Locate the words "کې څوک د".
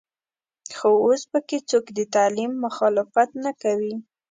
1.47-1.99